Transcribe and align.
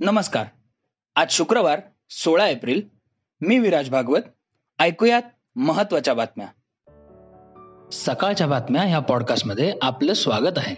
नमस्कार. 0.00 0.46
आज 1.16 1.26
शुक्रवार 1.30 1.80
सोळा 2.10 2.48
एप्रिल. 2.48 2.82
मी 3.40 3.58
विराज 3.58 3.90
भागवत. 3.90 4.20
ऐकूयात 4.78 5.22
महत्त्वाच्या 5.56 6.14
बातम्या. 6.14 6.46
सकाळच्या 7.92 8.46
बातम्या 8.46 8.82
ह्या 8.82 8.98
पॉडकास्टमध्ये 8.98 9.72
आपलं 9.82 10.12
स्वागत 10.12 10.52
आहे. 10.56 10.74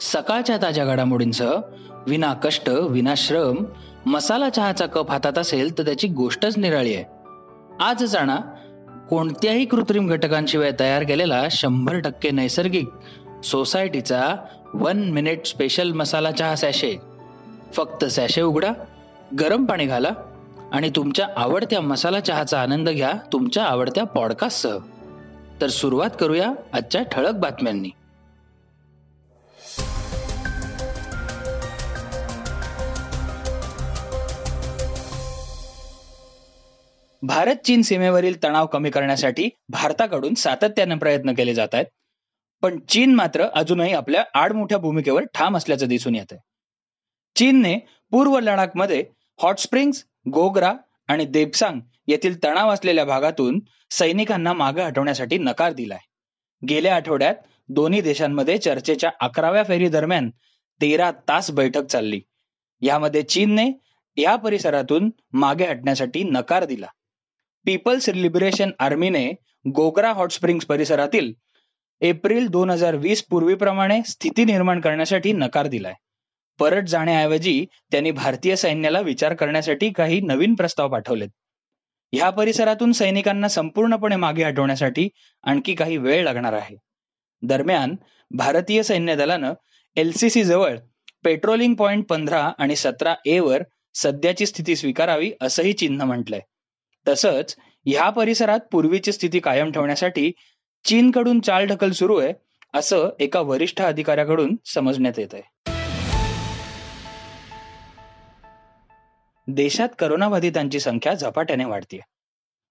सकाळच्या 0.00 0.56
ताज्या 0.56 0.84
घडामोडींसह 0.84 1.60
विना 2.06 2.34
कष्ट 2.34 2.68
विना 2.68 3.14
श्रम 3.16 3.64
मसाला 4.06 4.48
चहाचा 4.48 4.86
कप 4.86 5.10
हातात 5.10 5.38
असेल 5.38 5.78
तर 5.78 5.84
त्याची 5.84 6.08
गोष्टच 6.08 6.58
निराळी 6.58 6.94
आहे. 6.94 7.04
आज 7.80 8.04
जाणा 8.04 8.36
कोणत्याही 9.10 9.64
कृत्रिम 9.64 10.08
घटकांशिवाय 10.08 10.70
तयार 10.80 11.02
केलेला 11.02 11.42
शंभर 11.50 11.98
टक्के 11.98 12.30
नैसर्गिक 12.30 12.88
सोसायटीचा 13.44 14.34
वन 14.74 15.10
मिनिट 15.10 15.46
स्पेशल 15.46 15.92
मसाला 15.92 16.30
चहा 16.30 16.56
सॅशे 16.56 17.11
फक्त 17.74 18.04
सॅशे 18.04 18.42
उघडा 18.42 18.72
गरम 19.40 19.64
पाणी 19.64 19.86
घाला 19.86 20.08
आणि 20.72 20.90
तुमच्या 20.96 21.28
आवडत्या 21.36 21.80
मसाला 21.80 22.20
चहाचा 22.20 22.62
आनंद 22.62 22.90
घ्या 22.90 23.12
तुमच्या 23.32 23.64
आवडत्या 23.64 24.04
पॉडकास्टसह. 24.04 24.78
तर 25.60 25.68
सुरुवात 25.68 26.10
करूया 26.20 26.52
आजच्या 26.72 27.02
ठळक 27.02 27.34
बातम्यांनी. 27.34 27.90
भारत 37.22 37.54
चीन 37.64 37.82
सीमेवरील 37.82 38.42
तणाव 38.44 38.66
कमी 38.66 38.90
करण्यासाठी 38.90 39.48
भारताकडून 39.68 40.34
सातत्याने 40.34 40.94
प्रयत्न 40.94 41.32
केले 41.32 41.54
जात 41.54 41.68
आहेत. 41.72 41.86
पण 42.62 42.78
चीन 42.78 43.14
मात्र 43.14 43.46
अजूनही 43.54 43.92
आपल्या 43.92 44.24
आडमोठ्या 44.34 44.78
भूमिकेवर 44.78 45.24
ठाम 45.34 45.56
असल्याचं 45.56 45.86
दिसून 45.86 46.14
येत 46.14 46.32
आहे 46.32 46.51
चीनने 47.36 47.76
पूर्व 48.10 48.38
लडाखमध्ये 48.38 49.04
हॉट 49.42 49.58
स्प्रिंग्स 49.58 50.04
गोग्रा 50.32 50.72
आणि 51.08 51.24
देबसांग 51.24 51.80
येथील 52.08 52.42
तणाव 52.44 52.70
असलेल्या 52.70 53.04
भागातून 53.04 53.60
सैनिकांना 53.90 54.52
मागे 54.52 54.82
हटवण्यासाठी 54.82 55.38
नकार 55.38 55.72
दिलाय. 55.72 55.98
गेल्या 56.62 56.94
आठवड्यात 56.96 57.34
दोन्ही 57.68 58.00
देशांमध्ये 58.00 58.58
चर्चेच्या 58.58 59.10
अकराव्या 59.20 59.62
फेरी 59.64 59.88
दरम्यान 59.88 60.30
तेरा 60.80 61.10
तास 61.28 61.50
बैठक 61.50 61.86
चालली. 61.86 62.20
यामध्ये 62.82 63.22
चीनने 63.22 63.70
या 64.16 64.36
परिसरातून 64.36 65.10
मागे 65.32 65.64
हटण्यासाठी 65.64 66.22
नकार 66.24 66.64
दिला. 66.64 66.86
पीपल्स 67.66 68.08
लिबरेशन 68.08 68.70
आर्मीने 68.78 69.32
गोग्रा 69.74 70.12
हॉट 70.12 70.30
स्प्रिंग्स 70.30 70.66
परिसरातील 70.66 71.32
एप्रिल 72.00 72.46
दोन 72.46 72.70
हजार 72.70 72.94
वीस 72.94 73.22
पूर्वीप्रमाणे 73.22 74.00
स्थिती 74.02 74.44
निर्माण 74.44 74.80
करण्यासाठी 74.80 75.32
नकार 75.32 75.66
दिलाय. 75.66 75.94
परत 76.62 76.82
जाण्याऐवजी 76.82 77.66
त्यांनी 77.90 78.10
भारतीय 78.10 78.56
सैन्याला 78.56 79.00
विचार 79.00 79.34
करण्यासाठी 79.34 79.92
काही 79.92 80.20
नवीन 80.20 80.54
प्रस्ताव 80.54 80.88
पाठवलेत. 80.88 81.28
ह्या 82.12 82.30
परिसरातून 82.30 82.92
सैनिकांना 82.92 83.48
संपूर्णपणे 83.48 84.16
मागे 84.16 84.44
हटवण्यासाठी 84.44 85.08
आणखी 85.42 85.74
काही 85.74 85.96
वेळ 85.96 86.22
लागणार 86.24 86.52
आहे. 86.52 86.76
दरम्यान 87.42 87.96
भारतीय 88.30 88.82
सैन्य 88.82 89.16
दलानं 89.16 89.54
एलसीसी 89.96 90.44
जवळ 90.44 90.76
पेट्रोलिंग 91.24 91.74
पॉइंट 91.74 92.06
पंधरा 92.06 92.52
आणि 92.58 92.76
सतरा 92.76 93.14
ए 93.26 93.38
वर 93.38 93.62
सध्याची 93.94 94.46
स्थिती 94.46 94.76
स्वीकारावी 94.76 95.32
असंही 95.40 95.72
चिन्ह 95.72 96.04
म्हटलंय. 96.04 96.40
तसंच 97.08 97.56
ह्या 97.86 98.10
परिसरात 98.10 98.60
पूर्वीची 98.72 99.12
स्थिती 99.12 99.40
कायम 99.40 99.72
ठेवण्यासाठी 99.72 100.32
चीनकडून 100.84 101.40
चालढकल 101.40 101.90
सुरू 101.90 102.18
आहे 102.18 102.32
असं 102.74 103.08
एका 103.20 103.40
वरिष्ठ 103.40 103.82
अधिकाऱ्याकडून 103.82 104.56
समजण्यात 104.74 105.18
येत 105.18 105.34
आहे 105.34 105.71
देशात 109.48 109.88
करोनाबाधितांची 109.98 110.80
संख्या 110.80 111.14
झपाट्याने 111.14 111.64
वाढतीये. 111.64 112.02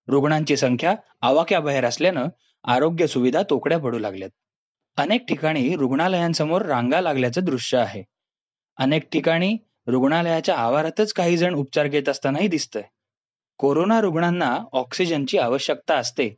रुग्णांची 0.07 0.57
संख्या 0.57 0.95
आवाक्याबाहेर 1.21 1.85
असल्यानं 1.85 2.27
आरोग्य 2.63 3.07
सुविधा 3.07 3.41
तोकड्या 3.49 3.79
पडू 3.79 3.99
लागल्यात. 3.99 4.29
अनेक 4.97 5.25
ठिकाणी 5.27 5.75
रुग्णालयांसमोर 5.75 6.61
रांगा 6.61 7.01
लागल्याचं 7.01 7.43
दृश्य 7.43 7.77
आहे. 7.77 8.03
अनेक 8.77 9.09
ठिकाणी 9.11 9.57
रुग्णालयाच्या 9.87 10.55
आवारातच 10.55 11.13
काही 11.13 11.37
जण 11.37 11.53
उपचार 11.53 11.87
घेत 11.87 12.09
असतानाही 12.09 12.47
दिसतंय. 12.47 12.83
कोरोना 13.59 14.01
रुग्णांना 14.01 14.57
ऑक्सिजनची 14.73 15.37
आवश्यकता 15.37 15.95
असते 15.95 16.35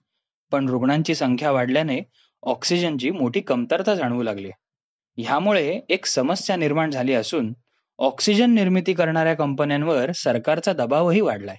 पण 0.52 0.70
रुग्णांची 0.70 1.16
संख्या 1.16 1.52
वाढल्याने 1.52 2.00
ऑक्सिजनची 2.44 3.12
मोठी 3.12 3.42
कमतरता 3.42 3.96
जाणवू 3.96 4.24
लागली 4.24 4.50
ह्यामुळे 5.18 5.82
एक 5.90 6.06
समस्या 6.06 6.56
निर्माण 6.56 6.92
झाली 6.92 7.14
असून 7.14 7.54
ऑक्सिजन 7.98 8.52
निर्मिती 8.52 8.94
करणाऱ्या 8.94 9.34
कंपन्यांवर 9.34 10.12
सरकारचा 10.12 10.74
दबावही 10.74 11.22
वाढलाय. 11.22 11.56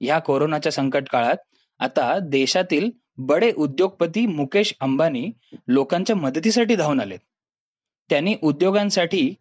या 0.00 0.18
कोरोनाच्या 0.18 0.72
संकट 0.72 1.08
काळात 1.08 1.36
आता 1.78 2.18
देशातील 2.18 2.90
बडे 3.18 3.52
उद्योगपती 3.52 4.26
मुकेश 4.26 4.74
अंबानी 4.80 5.30
लोकांच्या 5.68 6.16
मदतीसाठी 6.16 6.76
धावून 6.76 7.00
आलेत. 7.00 7.18
त्यांनी 8.10 8.36
उद्योगांसाठी 8.42 9.34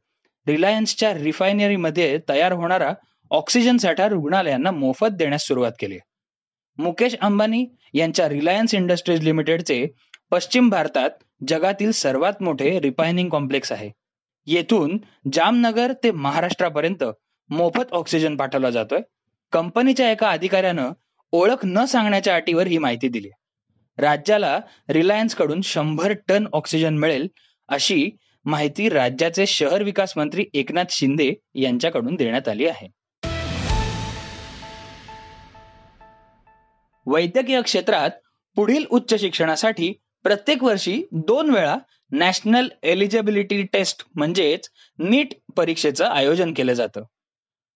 रिलायन्सच्या 0.48 1.14
रिफायनरीमध्ये 1.14 2.20
तयार 2.30 2.52
होणारा 2.52 2.94
ऑक्सिजन 3.32 3.78
साठा 3.78 4.08
रुग्णालयांना 4.08 4.72
मोफत 4.72 5.08
देण्यास 5.08 5.48
सुरुवात 5.48 5.72
केली. 5.80 5.98
मुकेश 6.78 7.16
अंबानी 7.22 7.66
यांच्या 7.94 8.30
रिलायन्स 8.30 8.76
इंडस्ट्रीज 8.76 9.22
लिमिटेडचे 9.22 9.88
पश्चिम 10.32 10.70
भारतात 10.70 11.10
जगातील 11.48 11.92
सर्वात 11.92 12.44
मोठे 12.44 12.80
रिफायनिंग 12.80 13.30
कॉम्प्लेक्स 13.30 13.72
आहे. 13.72 13.90
येथून 14.48 14.98
जामनगर 15.34 15.94
ते 16.04 16.12
महाराष्ट्रापर्यंत 16.12 17.04
मोफत 17.50 17.92
ऑक्सिजन 17.92 18.36
पाठवला 18.36 18.70
जातोय. 18.70 19.00
कंपनीच्या 19.52 20.12
एका 20.12 20.30
अधिकाऱ्यानं 20.30 20.92
ओळख 21.32 21.66
न 21.66 21.86
सांगण्याच्या 21.86 22.36
अटीवर 22.36 22.68
ही 22.68 22.78
माहिती 22.78 23.08
दिली 23.08 23.30
राज्याला 23.98 24.60
रिलायन्सकडून 24.90 25.62
शंभर 25.62 26.14
टन 26.28 26.48
ऑक्सिजन 26.54 26.98
मिळेल 26.98 27.28
अशी 27.70 28.10
माहिती 28.46 28.90
राज्याचे 28.90 29.46
शहर 29.46 29.84
विकास 29.84 30.14
मंत्री 30.18 30.46
एकनाथ 30.54 30.86
शिंदे 30.90 31.34
यांच्याकडून 31.56 32.16
देण्यात 32.16 32.48
आली 32.48 32.66
आहे. 32.66 32.88
वैद्यकीय 37.06 37.62
क्षेत्रात 37.62 38.10
पुढील 38.56 38.86
उच्च 38.90 39.20
शिक्षणासाठी 39.20 39.94
प्रत्येक 40.24 40.64
वर्षी 40.64 41.04
दोन 41.12 41.50
वेळा 41.50 41.78
नॅशनल 42.12 42.68
एलिजिबिलिटी 42.84 43.64
टेस्ट 43.64 44.04
म्हणजेच 44.16 44.70
नीट 45.00 45.34
परीक्षेचं 45.58 46.06
आयोजन 46.06 46.54
केलं 46.54 46.74
जातं. 46.74 47.04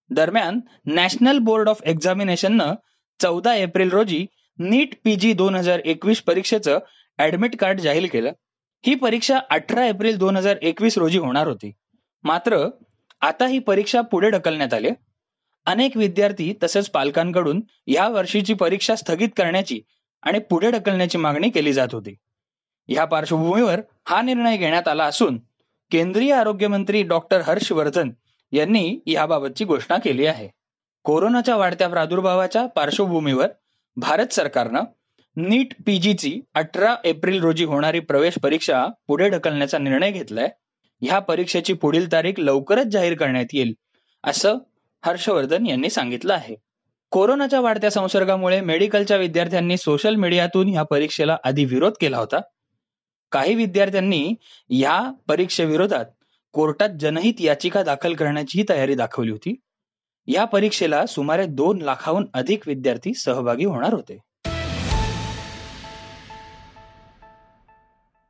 दरम्यान 0.09 0.59
नॅशनल 0.85 1.37
बोर्ड 1.37 1.69
ऑफ 1.69 1.81
एक्झामिनेशननं 1.85 2.73
चौदा 3.19 3.55
एप्रिल 3.55 3.89
रोजी 3.89 4.25
नीट 4.59 4.95
पीजी 5.03 5.33
दोन 5.33 5.55
हजार 5.55 5.79
एकवीस 5.79 6.21
परीक्षेचं 6.21 6.79
ऍडमिट 7.19 7.55
कार्ड 7.55 7.79
जाहीर 7.79 8.07
केलं. 8.11 8.31
ही 8.85 8.95
परीक्षा 8.95 9.39
अठरा 9.49 9.85
एप्रिल 9.85 10.17
दोन 10.17 10.37
हजार 10.37 10.57
एकवीस 10.61 10.97
रोजी 10.97 11.17
होणार 11.17 11.47
होती. 11.47 11.71
मात्र 12.23 12.67
आता 13.21 13.47
ही 13.47 13.59
परीक्षा 13.59 14.01
पुढे 14.01 14.29
ढकलण्यात 14.29 14.73
आली. 14.73 14.89
अनेक 15.65 15.97
विद्यार्थी 15.97 16.53
तसंच 16.63 16.89
पालकांकडून 16.89 17.61
या 17.87 18.07
वर्षीची 18.07 18.53
परीक्षा 18.53 18.95
स्थगित 18.95 19.29
करण्याची 19.37 19.81
आणि 20.23 20.39
पुढे 20.39 20.71
ढकलण्याची 20.71 21.17
मागणी 21.17 21.49
केली 21.49 21.73
जात 21.73 21.87
होती. 21.91 22.15
या 22.89 23.05
पार्श्वभूमीवर 23.05 23.81
हा 24.05 24.21
निर्णय 24.21 24.57
घेण्यात 24.57 24.87
आला 24.87 25.05
असून 25.05 25.37
केंद्रीय 25.91 26.33
आरोग्यमंत्री 26.33 27.03
डॉक्टर 27.03 27.41
हर्षवर्धन 27.41 28.11
यांनी 28.51 28.99
याबाबतची 29.07 29.65
घोषणा 29.65 29.97
केली 29.97 30.25
आहे. 30.25 30.49
कोरोनाच्या 31.03 31.55
वाढत्या 31.55 31.87
प्रादुर्भावाच्या 31.87 32.65
पार्श्वभूमीवर 32.65 33.47
भारत 33.97 34.33
सरकारनं 34.33 34.83
नीट 35.37 35.73
पीजीची 35.85 36.39
अठरा 36.53 36.95
एप्रिल 37.03 37.41
रोजी 37.41 37.65
होणारी 37.65 37.99
प्रवेश 37.99 38.33
परीक्षा 38.43 38.85
पुढे 39.07 39.29
ढकलण्याचा 39.29 39.77
निर्णय 39.77 40.11
घेतलाय. 40.11 40.47
ह्या 41.01 41.19
परीक्षेची 41.19 41.73
पुढील 41.73 42.11
तारीख 42.11 42.33
लवकरच 42.37 42.85
जाहीर 42.85 43.17
करण्यात 43.17 43.53
येईल 43.53 43.73
असं 44.23 44.57
हर्षवर्धन 45.05 45.65
यांनी 45.65 45.89
सांगितलं 45.89 46.33
आहे. 46.33 46.55
कोरोनाच्या 47.11 47.59
वाढत्या 47.59 47.91
संसर्गामुळे 47.91 48.61
मेडिकलच्या 48.61 49.17
विद्यार्थ्यांनी 49.17 49.77
सोशल 49.77 50.15
मीडियातून 50.15 50.69
या 50.69 50.83
परीक्षेला 50.83 51.37
आधी 51.43 51.65
विरोध 51.65 51.93
केला 52.01 52.17
होता. 52.17 52.39
काही 53.31 53.55
विद्यार्थ्यांनी 53.55 54.33
या 54.69 55.11
परीक्षेविरोधात 55.27 56.05
कोर्टात 56.53 56.89
जनहित 56.99 57.33
याचिका 57.39 57.83
दाखल 57.83 58.13
करण्याचीही 58.13 58.65
तयारी 58.69 58.95
दाखवली 58.95 59.31
होती. 59.31 59.55
या 60.27 60.45
परीक्षेला 60.45 61.05
सुमारे 61.05 61.45
दोन 61.45 61.81
लाखाहून 61.81 62.27
अधिक 62.33 62.67
विद्यार्थी 62.67 63.13
सहभागी 63.13 63.65
होणार 63.65 63.93
होते. 63.93 64.17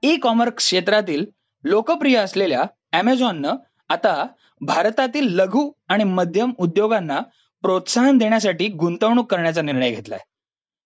ई 0.04 0.18
कॉमर्स 0.18 0.54
क्षेत्रातील 0.54 1.26
लोकप्रिय 1.64 2.18
असलेल्या 2.18 2.64
अमेझॉननं 2.92 3.56
आता 3.90 4.28
भारतातील 4.62 5.28
लघु 5.28 5.72
आणि 5.88 6.04
मध्यम 6.04 6.52
उद्योगांना 6.58 7.20
प्रोत्साहन 7.62 8.18
देण्यासाठी 8.18 8.68
गुंतवणूक 8.68 9.32
करण्याचा 9.32 9.62
निर्णय 9.62 9.92
घेतलाय. 9.92 10.20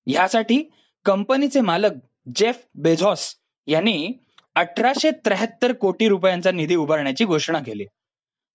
यासाठी 0.07 0.71
कंपनीचे 1.05 1.61
मालक 1.61 1.91
जेफ 2.35 2.65
बेझॉस 2.75 3.35
यांनी 3.67 4.11
अठराशे 4.55 5.11
त्र्याहत्तर 5.11 5.73
कोटी 5.73 6.07
रुपयांचा 6.07 6.51
निधी 6.51 6.75
उभारण्याची 6.75 7.25
घोषणा 7.25 7.59
केली. 7.59 7.85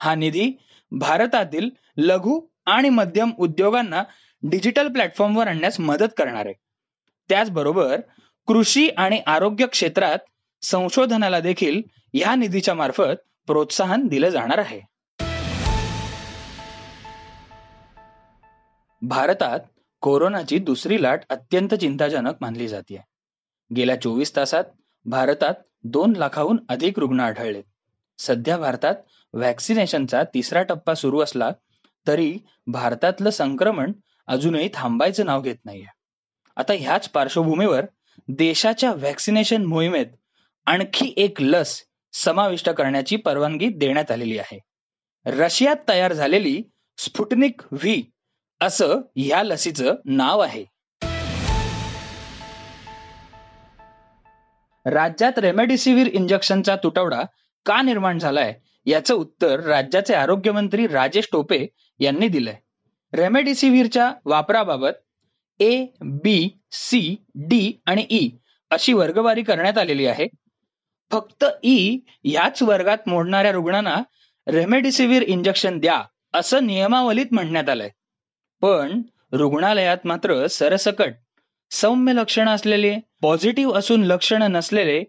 हा 0.00 0.14
निधी 0.14 0.52
भारतातील 0.92 1.70
लघु 1.96 2.40
आणि 2.66 2.88
मध्यम 2.88 3.30
उद्योगांना 3.38 4.02
डिजिटल 4.42 4.88
प्लॅटफॉर्मवर 4.88 5.48
आणण्यास 5.48 5.80
मदत 5.80 6.12
करणार 6.16 6.46
आहे. 6.46 6.54
त्याचबरोबर 7.28 8.00
कृषी 8.46 8.88
आणि 8.88 9.22
आरोग्य 9.26 9.66
क्षेत्रात 9.66 10.18
संशोधनाला 10.62 11.40
देखील 11.40 11.82
या 12.14 12.34
निधीच्या 12.34 12.74
मार्फत 12.74 13.46
प्रोत्साहन 13.46 14.06
दिलं 14.06 14.28
जाणार 14.28 14.58
आहे. 14.58 14.80
भारतात 19.02 19.60
कोरोनाची 20.00 20.58
दुसरी 20.58 21.02
लाट 21.02 21.20
अत्यंत 21.28 21.74
चिंताजनक 21.74 22.34
मानली 22.40 22.68
जाते 22.68 23.02
गेल्या 23.76 24.00
चोवीस 24.00 24.36
तासात 24.36 24.64
भारतात 25.04 25.54
दोन 25.84 26.12
लाखाहून 26.16 26.58
अधिक 26.68 26.98
रुग्ण 26.98 27.20
आढळले. 27.20 27.62
सध्या 28.18 28.56
भारतात 28.58 28.94
व्हॅक्सिनेशनचा 29.34 30.22
तिसरा 30.34 30.62
टप्पा 30.62 30.94
सुरू 30.94 31.20
असला 31.20 31.50
तरी 32.06 32.38
भारतातलं 32.66 33.30
संक्रमण 33.30 33.92
अजूनही 34.26 34.68
थांबायचं 34.74 35.26
नाव 35.26 35.40
घेत 35.40 35.56
नाहीये. 35.64 35.86
आता 36.56 36.72
ह्याच 36.72 37.08
पार्श्वभूमीवर 37.08 37.84
देशाच्या 38.28 38.92
व्हॅक्सिनेशन 38.92 39.64
मोहिमेत 39.64 40.06
आणखी 40.66 41.14
एक 41.16 41.40
लस 41.42 41.80
समाविष्ट 42.12 42.70
करण्याची 42.70 43.16
परवानगी 43.16 43.68
देण्यात 43.68 44.10
आलेली 44.10 44.38
आहे. 44.38 44.58
रशियात 45.26 45.76
तयार 45.88 46.12
झालेली 46.12 46.62
स्फुटनिक 46.98 47.60
व्ही 47.72 48.02
असं 48.60 49.00
ह्या 49.16 49.42
लसीचं 49.42 49.94
नाव 50.04 50.40
आहे. 50.40 50.64
राज्यात 54.86 55.38
रेमडेसिवीर 55.38 56.06
इंजेक्शनचा 56.06 56.76
तुटवडा 56.76 57.22
का 57.66 57.80
निर्माण 57.82 58.18
झालाय? 58.18 58.54
याचं 58.86 59.14
उत्तर 59.14 59.60
राज्याचे 59.60 60.14
आरोग्यमंत्री 60.14 60.86
राजेश 60.86 61.28
टोपे 61.32 61.66
यांनी 62.00 62.28
दिलंय. 62.28 62.54
रेमडेसिवीरच्या 63.12 64.12
वापराबाबत 64.24 64.92
ए 65.60 65.86
बी 66.00 66.48
सी 66.72 67.16
डी 67.34 67.72
आणि 67.86 68.06
ई 68.10 68.28
अशी 68.70 68.92
वर्गवारी 68.92 69.42
करण्यात 69.42 69.78
आलेली 69.78 70.06
आहे. 70.06 70.26
फक्त 71.10 71.44
ई 71.62 71.98
याच 72.24 72.62
वर्गात 72.62 73.08
मोडणाऱ्या 73.08 73.52
रुग्णांना 73.52 73.96
रेमडेसिवीर 74.46 75.22
इंजेक्शन 75.22 75.78
द्या 75.78 76.02
असं 76.34 76.66
नियमावलीत 76.66 77.26
म्हणण्यात 77.32 77.68
आलंय. 77.68 77.90
पण 78.62 79.02
रुग्णालयात 79.32 79.98
मात्र 80.04 80.46
सरसकट 80.46 81.12
सौम्य 81.72 82.12
लक्षणं 82.12 82.50
असलेले 82.50 82.98
पॉझिटिव्ह 83.22 83.78
असून 83.78 84.04
लक्षणं 84.04 84.52
नसलेले 84.52 85.04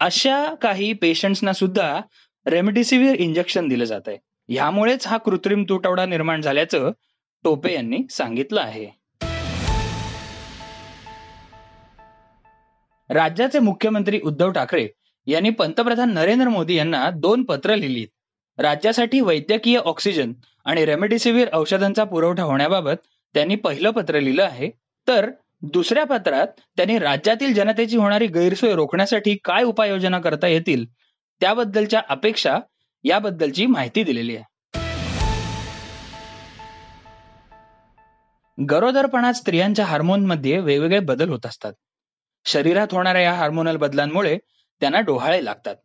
अशा 0.00 0.54
काही 0.54 0.92
पेशंट्सना 0.92 1.52
सुद्धा 1.52 2.00
रेमडेसिवीर 2.46 3.14
इंजेक्शन 3.14 3.68
दिलं 3.68 3.84
जात 3.84 4.00
आहे. 4.06 4.16
यामुळेच 4.48 5.06
हा 5.06 5.16
कृत्रिम 5.16 5.64
तुटवडा 5.68 6.06
निर्माण 6.06 6.40
झाल्याचं 6.40 6.90
टोपे 7.44 7.72
यांनी 7.74 7.98
सांगितलं 8.10 8.60
आहे. 8.60 8.86
राज्याचे 13.10 13.58
मुख्यमंत्री 13.58 14.20
उद्धव 14.24 14.50
ठाकरे 14.50 14.88
यांनी 15.26 15.50
पंतप्रधान 15.50 16.14
नरेंद्र 16.14 16.48
मोदी 16.48 16.74
यांना 16.74 17.10
दोन 17.10 17.42
पत्र 17.42 17.74
लिहिली 17.74 18.06
राज्यासाठी 18.58 19.20
वैद्यकीय 19.20 19.76
ऑक्सिजन 19.76 20.32
आणि 20.64 20.84
रेमडेसिवीर 20.84 21.48
औषधांचा 21.52 22.04
पुरवठा 22.04 22.42
होण्याबाबत 22.42 22.96
त्यांनी 23.34 23.54
पहिलं 23.54 23.90
पत्र 23.90 24.20
लिहिलं 24.20 24.44
आहे. 24.44 24.70
तर 25.08 25.30
दुसऱ्या 25.62 26.04
पत्रात 26.04 26.46
त्यांनी 26.76 26.98
राज्यातील 26.98 27.54
जनतेची 27.54 27.96
होणारी 27.96 28.26
गैरसोय 28.26 28.74
रोखण्यासाठी 28.74 29.36
काय 29.44 29.62
उपाययोजना 29.62 30.18
करता 30.18 30.46
येतील 30.46 30.84
त्याबद्दलच्या 31.40 32.02
अपेक्षा 32.08 32.58
याबद्दलची 33.04 33.66
माहिती 33.66 34.02
दिलेली 34.02 34.36
आहे. 34.36 34.52
गरोदरपणात 38.58 39.32
स्त्रियांच्या 39.32 39.84
हार्मोनमध्ये 39.84 40.58
वेगवेगळे 40.58 41.00
बदल 41.00 41.28
होत 41.28 41.46
असतात. 41.46 41.72
शरीरात 42.44 42.86
होणाऱ्या 42.92 43.22
या 43.22 43.32
हार्मोनल 43.32 43.76
बदलांमुळे 43.76 44.38
त्यांना 44.80 45.00
डोहाळे 45.00 45.44
लागतात. 45.44 45.76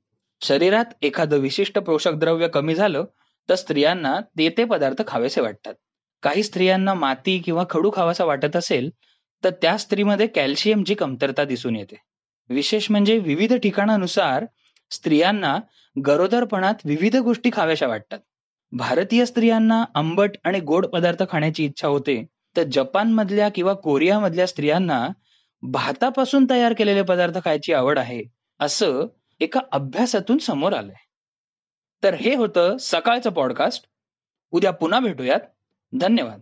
शरीरात 0.41 0.85
एखादं 1.01 1.37
विशिष्ट 1.37 1.79
पोषक 1.79 2.13
द्रव्य 2.13 2.47
कमी 2.47 2.75
झालं 2.75 3.05
तर 3.49 3.55
स्त्रियांना 3.55 4.19
ते 4.19 4.49
ते 4.49 4.65
पदार्थ 4.65 5.01
खावेसे 5.07 5.41
वाटतात. 5.41 5.73
काही 6.23 6.43
स्त्रियांना 6.43 6.93
माती 6.93 7.39
किंवा 7.39 7.63
खडू 7.69 7.91
खावासा 7.93 8.25
वाटत 8.25 8.55
असेल 8.55 8.89
तर 9.43 9.49
त्या 9.49 9.77
स्त्रीमध्ये 9.77 10.27
कॅल्शियमची 10.27 10.95
कमतरता 10.95 11.43
दिसून 11.43 11.75
येते. 11.75 11.95
विशेष 12.49 12.91
म्हणजे 12.91 13.17
विविध 13.17 13.53
ठिकाणानुसार 13.53 14.45
स्त्रियांना 14.91 15.59
गरोदरपणात 16.05 16.75
विविध 16.85 17.15
गोष्टी 17.15 17.49
खाव्याशा 17.53 17.87
वाटतात. 17.87 18.19
भारतीय 18.71 19.25
स्त्रियांना 19.25 19.85
आंबट 19.95 20.31
आणि 20.43 20.59
गोड 20.59 20.85
पदार्थ 20.85 21.23
खाण्याची 21.29 21.65
इच्छा 21.65 21.87
होते. 21.87 22.25
तर 22.57 22.63
जपान 22.71 23.13
मधल्या 23.13 23.49
किंवा 23.49 23.73
कोरिया 23.73 24.19
मधल्या 24.19 24.47
स्त्रियांना 24.47 25.07
भातापासून 25.61 26.45
तयार 26.49 26.73
केलेले 26.73 27.01
पदार्थ 27.01 27.37
खायची 27.45 27.73
आवड 27.73 27.99
आहे 27.99 28.23
असं 28.59 29.07
एका 29.39 29.59
अभ्यासातून 29.71 30.37
समोर 30.37 30.73
आलंय. 30.73 30.95
तर 32.03 32.13
हे 32.13 32.35
होतं 32.35 32.77
सकाळचं 32.79 33.29
पॉडकास्ट 33.29 33.85
उद्या 34.51 34.71
पुन्हा 34.71 34.99
भेटूयात. 34.99 35.39
धन्यवाद. 35.99 36.41